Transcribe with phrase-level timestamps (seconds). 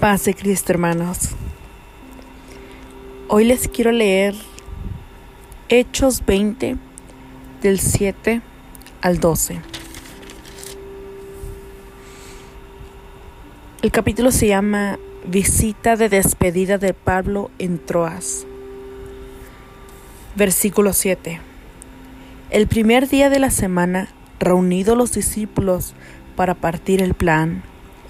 [0.00, 1.18] Paz de Cristo, hermanos.
[3.28, 4.34] Hoy les quiero leer
[5.68, 6.78] Hechos 20
[7.60, 8.40] del 7
[9.02, 9.60] al 12.
[13.82, 18.46] El capítulo se llama Visita de despedida de Pablo en Troas.
[20.34, 21.40] Versículo 7.
[22.48, 24.08] El primer día de la semana,
[24.38, 25.92] reunidos los discípulos
[26.36, 27.62] para partir el plan,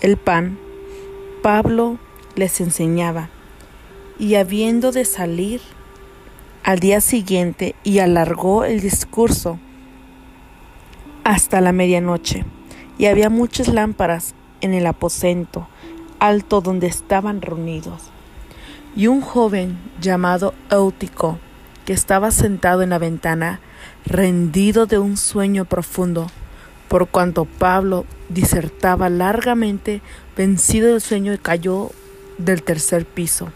[0.03, 0.57] el pan,
[1.43, 1.99] Pablo
[2.37, 3.31] les enseñaba,
[4.19, 5.61] y habiendo de salir
[6.63, 9.59] al día siguiente y alargó el discurso
[11.25, 12.45] hasta la medianoche,
[12.99, 15.67] y había muchas lámparas en el aposento
[16.19, 18.11] alto donde estaban reunidos.
[18.95, 21.39] Y un joven llamado Eutico,
[21.87, 23.61] que estaba sentado en la ventana,
[24.05, 26.27] rendido de un sueño profundo,
[26.91, 30.03] por cuanto Pablo disertaba largamente,
[30.37, 31.93] vencido del sueño, cayó
[32.37, 33.53] del tercer piso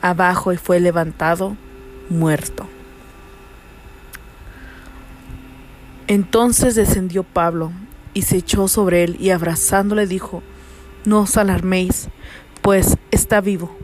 [0.00, 1.56] abajo y fue levantado
[2.08, 2.68] muerto.
[6.06, 7.72] Entonces descendió Pablo
[8.14, 10.44] y se echó sobre él y abrazándole dijo,
[11.04, 12.08] No os alarméis,
[12.62, 13.76] pues está vivo.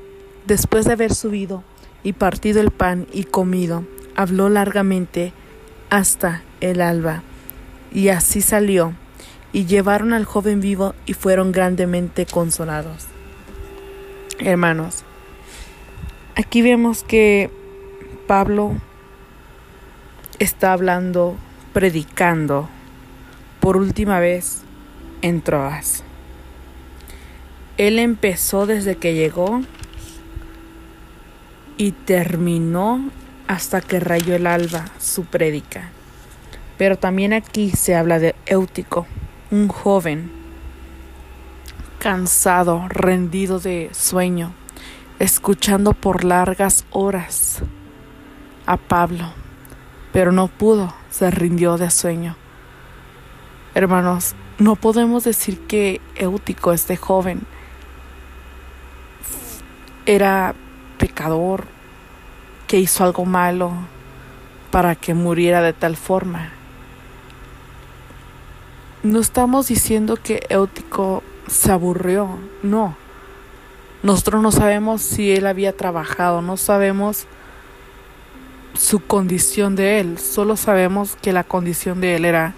[0.46, 1.64] Después de haber subido
[2.04, 3.82] y partido el pan y comido,
[4.14, 5.32] habló largamente
[5.90, 7.24] hasta el alba.
[7.94, 8.92] Y así salió,
[9.54, 13.06] y llevaron al joven vivo y fueron grandemente consolados.
[14.40, 15.04] Hermanos,
[16.34, 17.50] aquí vemos que
[18.26, 18.72] Pablo
[20.40, 21.36] está hablando,
[21.72, 22.68] predicando
[23.60, 24.62] por última vez
[25.22, 26.02] en Troas.
[27.78, 29.62] Él empezó desde que llegó
[31.76, 33.08] y terminó
[33.46, 35.93] hasta que rayó el alba su prédica.
[36.76, 39.06] Pero también aquí se habla de Éutico,
[39.50, 40.30] un joven
[41.98, 44.52] cansado, rendido de sueño,
[45.18, 47.62] escuchando por largas horas
[48.66, 49.32] a Pablo,
[50.12, 52.36] pero no pudo, se rindió de sueño.
[53.74, 57.42] Hermanos, no podemos decir que Éutico, este joven,
[60.06, 60.54] era
[60.98, 61.64] pecador,
[62.66, 63.72] que hizo algo malo
[64.70, 66.50] para que muriera de tal forma.
[69.04, 72.96] No estamos diciendo que Éutico se aburrió, no.
[74.02, 77.26] Nosotros no sabemos si él había trabajado, no sabemos
[78.72, 82.54] su condición de él, solo sabemos que la condición de él era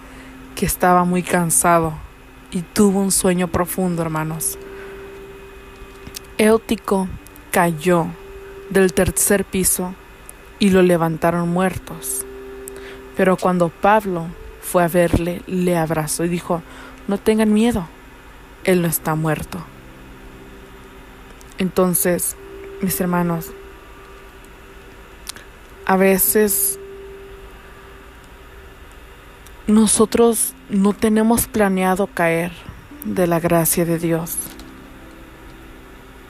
[0.55, 1.95] que estaba muy cansado
[2.49, 4.57] y tuvo un sueño profundo, hermanos.
[6.37, 7.09] Éutico
[7.51, 8.07] cayó
[8.69, 9.93] del tercer piso
[10.59, 12.25] y lo levantaron muertos.
[13.17, 14.27] Pero cuando Pablo
[14.67, 16.61] fue a verle, le abrazó y dijo,
[17.07, 17.87] no tengan miedo,
[18.65, 19.59] Él no está muerto.
[21.57, 22.35] Entonces,
[22.81, 23.51] mis hermanos,
[25.85, 26.77] a veces
[29.67, 32.51] nosotros no tenemos planeado caer
[33.05, 34.35] de la gracia de Dios.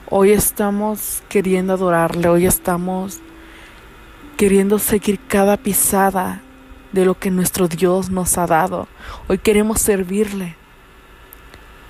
[0.09, 3.19] Hoy estamos queriendo adorarle, hoy estamos
[4.37, 6.43] queriendo seguir cada pisada
[6.97, 8.87] de lo que nuestro Dios nos ha dado.
[9.27, 10.55] Hoy queremos servirle.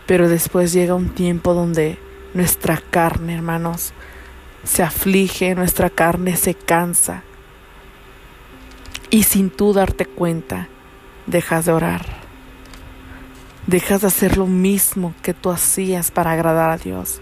[0.05, 1.97] Pero después llega un tiempo donde
[2.33, 3.93] nuestra carne, hermanos,
[4.65, 7.23] se aflige, nuestra carne se cansa.
[9.09, 10.67] Y sin tú darte cuenta,
[11.25, 12.05] dejas de orar.
[13.65, 17.21] Dejas de hacer lo mismo que tú hacías para agradar a Dios.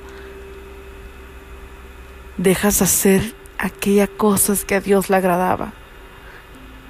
[2.37, 5.84] Dejas de hacer aquellas cosas que a Dios le agradaba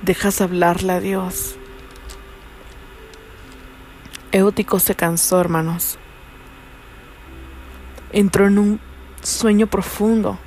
[0.01, 1.55] dejas hablarle a Dios.
[4.31, 5.97] Éutico se cansó, hermanos.
[8.11, 8.79] Entró en un
[9.21, 10.37] sueño profundo.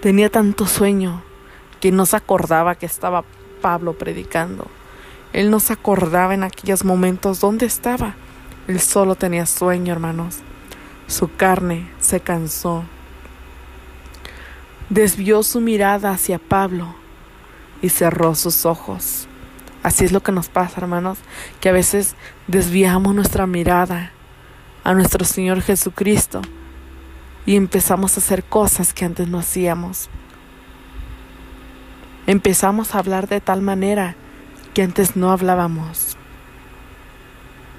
[0.00, 1.22] Tenía tanto sueño
[1.80, 3.24] que no se acordaba que estaba
[3.60, 4.66] Pablo predicando.
[5.32, 8.14] Él no se acordaba en aquellos momentos dónde estaba.
[8.68, 10.38] Él solo tenía sueño, hermanos.
[11.06, 12.84] Su carne se cansó.
[14.88, 16.94] Desvió su mirada hacia Pablo
[17.84, 19.28] y cerró sus ojos.
[19.82, 21.18] Así es lo que nos pasa, hermanos,
[21.60, 22.16] que a veces
[22.46, 24.10] desviamos nuestra mirada
[24.84, 26.40] a nuestro Señor Jesucristo
[27.44, 30.08] y empezamos a hacer cosas que antes no hacíamos.
[32.26, 34.16] Empezamos a hablar de tal manera
[34.72, 36.16] que antes no hablábamos.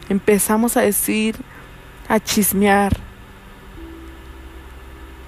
[0.08, 1.36] Empezamos a decir,
[2.08, 2.96] a chismear,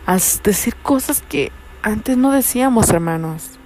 [0.06, 1.52] a decir cosas que
[1.82, 3.58] antes no decíamos, hermanos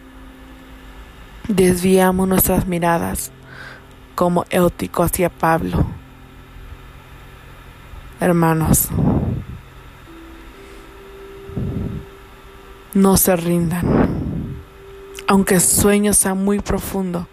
[1.52, 3.32] desviamos nuestras miradas
[4.16, 5.86] como Éutico hacia Pablo.
[8.20, 8.90] Hermanos,
[12.94, 14.60] No se rindan.
[15.26, 17.26] Aunque el sueño sea muy profundo,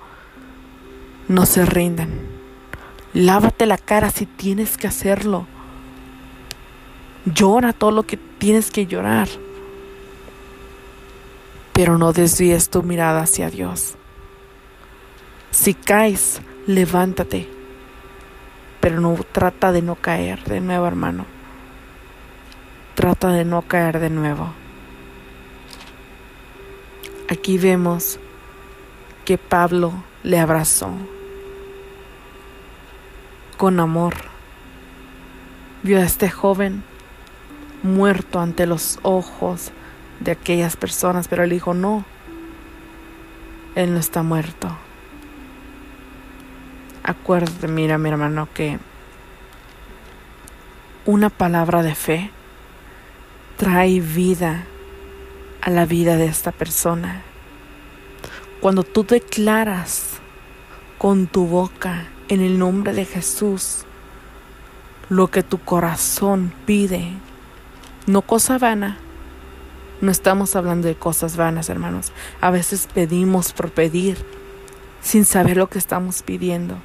[1.26, 2.10] no se rindan.
[3.12, 5.48] Lávate la cara si tienes que hacerlo.
[7.24, 9.28] Llora todo lo que tienes que llorar.
[11.72, 13.97] Pero no desvíes tu mirada hacia Dios.
[15.58, 17.48] Si caes, levántate.
[18.78, 21.26] Pero no trata de no caer de nuevo, hermano.
[22.94, 24.52] Trata de no caer de nuevo.
[27.28, 28.20] Aquí vemos
[29.24, 30.92] que Pablo le abrazó
[33.56, 34.14] con amor.
[35.82, 36.84] Vio a este joven
[37.82, 39.72] muerto ante los ojos
[40.20, 42.04] de aquellas personas, pero él dijo, no,
[43.74, 44.78] él no está muerto.
[47.02, 48.78] Acuérdate, mira mi hermano, que
[51.06, 52.30] una palabra de fe
[53.56, 54.64] trae vida
[55.62, 57.22] a la vida de esta persona.
[58.60, 60.18] Cuando tú declaras
[60.98, 63.84] con tu boca en el nombre de Jesús
[65.08, 67.12] lo que tu corazón pide,
[68.06, 68.98] no cosa vana.
[70.00, 72.12] No estamos hablando de cosas vanas, hermanos.
[72.40, 74.24] A veces pedimos por pedir
[75.00, 76.76] sin saber lo que estamos pidiendo.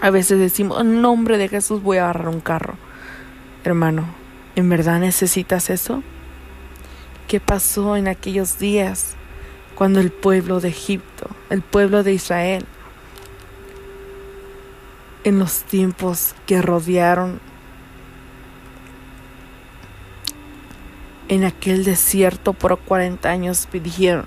[0.00, 2.74] A veces decimos, en nombre de Jesús voy a agarrar un carro.
[3.64, 4.06] Hermano,
[4.56, 6.02] ¿en verdad necesitas eso?
[7.28, 9.14] ¿Qué pasó en aquellos días
[9.74, 12.64] cuando el pueblo de Egipto, el pueblo de Israel,
[15.24, 17.40] en los tiempos que rodearon
[21.30, 24.26] en aquel desierto por 40 años dijeron,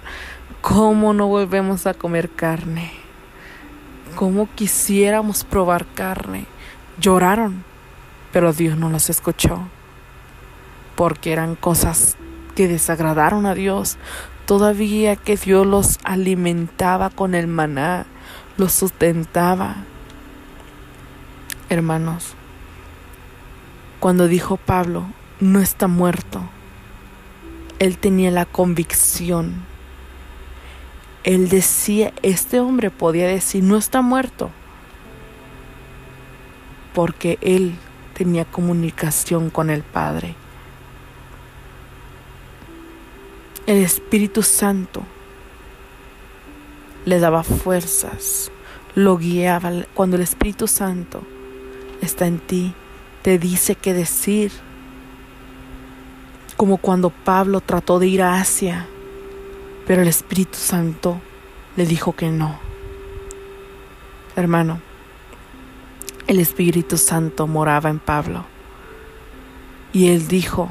[0.63, 2.89] ¿cómo no volvemos a comer carne?
[4.15, 6.45] ¿Cómo quisiéramos probar carne?
[7.01, 7.65] Lloraron,
[8.31, 9.59] pero Dios no los escuchó,
[10.95, 12.15] porque eran cosas
[12.55, 13.97] que desagradaron a Dios,
[14.45, 18.05] todavía que Dios los alimentaba con el maná,
[18.55, 19.83] los sustentaba.
[21.67, 22.35] Hermanos,
[23.99, 25.07] cuando dijo Pablo,
[25.41, 26.39] no está muerto,
[27.79, 29.72] él tenía la convicción.
[31.23, 34.51] Él decía, este hombre podía decir, no está muerto,
[36.93, 37.75] porque él
[38.13, 40.35] tenía comunicación con el Padre.
[43.65, 45.03] El Espíritu Santo
[47.05, 48.51] le daba fuerzas,
[48.93, 49.71] lo guiaba.
[49.93, 51.23] Cuando el Espíritu Santo
[52.01, 52.73] está en ti,
[53.21, 54.51] te dice qué decir.
[56.57, 58.87] Como cuando Pablo trató de ir a Asia,
[59.85, 61.19] pero el Espíritu Santo
[61.75, 62.59] le dijo que no.
[64.35, 64.79] Hermano,
[66.27, 68.45] el Espíritu Santo moraba en Pablo
[69.91, 70.69] y él dijo,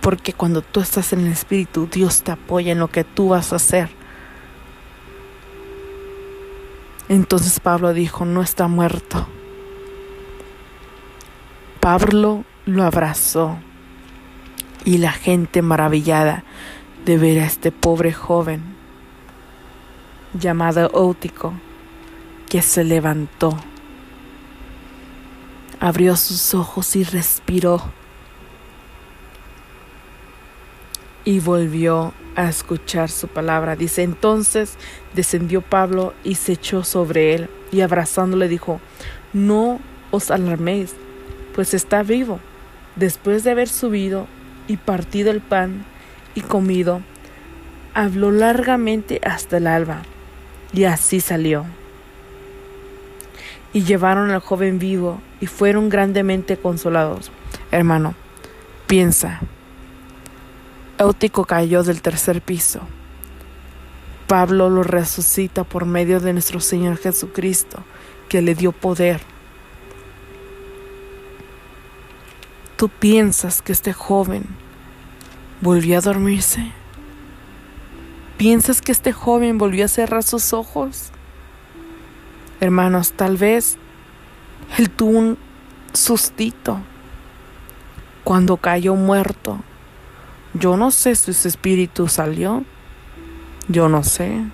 [0.00, 3.52] porque cuando tú estás en el Espíritu, Dios te apoya en lo que tú vas
[3.52, 3.90] a hacer.
[7.08, 9.26] Entonces Pablo dijo, no está muerto.
[11.80, 13.58] Pablo lo abrazó
[14.84, 16.44] y la gente maravillada
[17.04, 18.62] de ver a este pobre joven
[20.34, 21.52] llamado Óutico
[22.48, 23.56] que se levantó,
[25.80, 27.82] abrió sus ojos y respiró
[31.24, 33.76] y volvió a escuchar su palabra.
[33.76, 34.76] Dice, entonces
[35.14, 38.80] descendió Pablo y se echó sobre él y abrazándole dijo,
[39.32, 39.80] no
[40.10, 40.94] os alarméis,
[41.54, 42.38] pues está vivo.
[42.96, 44.26] Después de haber subido
[44.68, 45.84] y partido el pan
[46.34, 47.02] y comido,
[47.94, 50.02] habló largamente hasta el alba
[50.72, 51.64] y así salió.
[53.72, 57.30] Y llevaron al joven vivo y fueron grandemente consolados.
[57.70, 58.14] Hermano,
[58.86, 59.40] piensa,
[60.98, 62.80] Éutico cayó del tercer piso.
[64.26, 67.82] Pablo lo resucita por medio de nuestro Señor Jesucristo,
[68.28, 69.20] que le dio poder.
[72.76, 74.44] ¿Tú piensas que este joven
[75.62, 76.70] volvió a dormirse?
[78.36, 81.12] ¿Piensas que este joven volvió a cerrar sus ojos?
[82.60, 83.78] Hermanos, tal vez
[84.76, 85.38] él tuvo un
[85.94, 86.80] sustito
[88.24, 89.62] cuando cayó muerto
[90.54, 92.64] yo no sé si ese espíritu salió.
[93.68, 94.44] Yo no sé.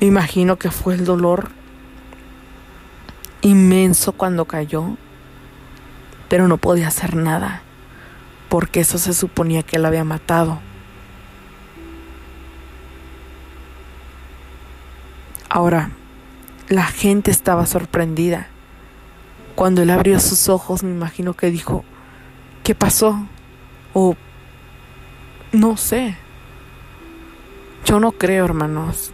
[0.00, 1.50] Imagino que fue el dolor
[3.40, 4.96] inmenso cuando cayó,
[6.28, 7.62] pero no podía hacer nada,
[8.48, 10.60] porque eso se suponía que él había matado.
[15.48, 15.90] Ahora,
[16.68, 18.48] la gente estaba sorprendida.
[19.54, 21.84] Cuando él abrió sus ojos, me imagino que dijo,
[22.62, 23.18] ¿qué pasó?
[23.92, 24.16] o
[25.52, 26.16] no sé.
[27.84, 29.12] Yo no creo, hermanos,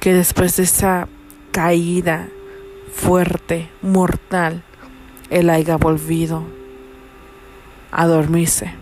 [0.00, 1.08] que después de esa
[1.52, 2.28] caída
[2.92, 4.62] fuerte, mortal,
[5.30, 6.44] él haya volvido
[7.90, 8.72] a dormirse.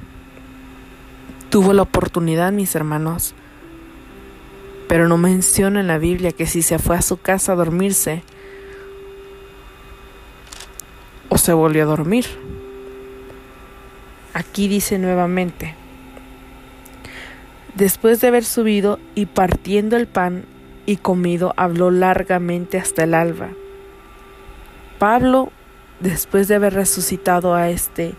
[1.50, 3.34] Tuvo la oportunidad, mis hermanos,
[4.88, 8.22] pero no menciona en la Biblia que si se fue a su casa a dormirse
[11.28, 12.26] o se volvió a dormir.
[14.34, 15.74] Aquí dice nuevamente,
[17.74, 20.44] después de haber subido y partiendo el pan
[20.84, 23.48] y comido, habló largamente hasta el alba.
[24.98, 25.50] Pablo,
[26.00, 28.14] después de haber resucitado a este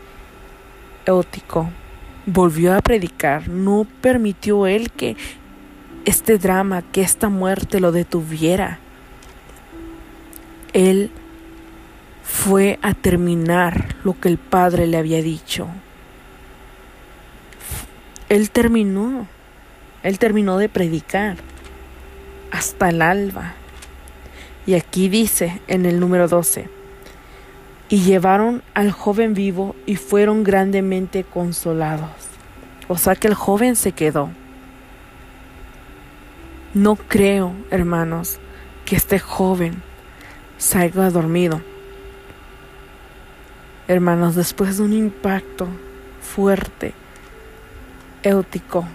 [2.25, 5.15] Volvió a predicar, no permitió él que
[6.03, 8.79] este drama, que esta muerte lo detuviera.
[10.73, 11.09] Él
[12.23, 15.67] fue a terminar lo que el Padre le había dicho.
[18.27, 19.27] Él terminó,
[20.03, 21.37] él terminó de predicar
[22.51, 23.53] hasta el alba.
[24.65, 26.69] Y aquí dice en el número 12,
[27.89, 32.09] y llevaron al joven vivo y fueron grandemente consolados.
[32.87, 34.29] O sea que el joven se quedó.
[36.73, 38.39] No creo, hermanos,
[38.85, 39.81] que este joven
[40.57, 41.61] haya dormido.
[43.87, 45.67] Hermanos, después de un impacto
[46.21, 46.93] fuerte,
[48.23, 48.85] Éutico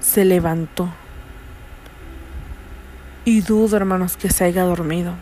[0.00, 0.88] se levantó.
[3.24, 5.14] Y dudo, hermanos, que se haya dormido.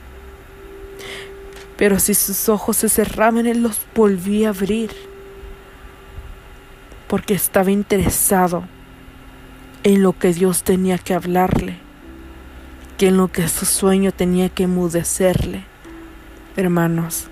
[1.76, 4.90] Pero si sus ojos se cerraban, él los volvía a abrir.
[7.08, 8.64] Porque estaba interesado
[9.82, 11.84] en lo que Dios tenía que hablarle
[12.96, 15.64] que en lo que su sueño tenía que emudecerle.
[16.56, 17.26] Hermanos,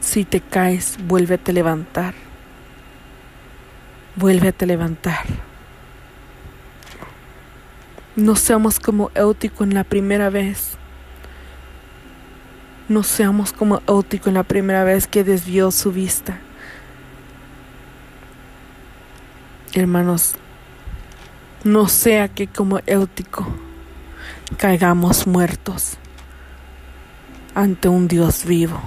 [0.00, 2.14] si te caes, vuélvete a levantar.
[4.16, 5.24] Vuélvete a levantar.
[8.16, 10.76] No seamos como Éutico en la primera vez.
[12.90, 16.40] No seamos como Éutico en la primera vez que desvió su vista.
[19.72, 20.34] Hermanos,
[21.62, 23.46] no sea que como Éutico
[24.56, 25.98] caigamos muertos
[27.54, 28.80] ante un Dios vivo.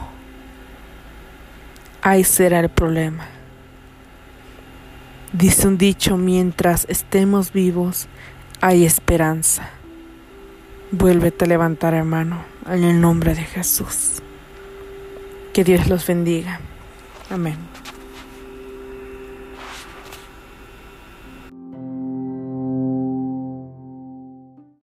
[2.02, 3.26] Ahí será el problema.
[5.32, 8.10] Dice un dicho, mientras estemos vivos,
[8.60, 9.70] hay esperanza.
[10.92, 14.22] Vuélvete a levantar, hermano, en el nombre de Jesús.
[15.54, 16.60] Que Dios los bendiga.
[17.30, 17.58] Amén.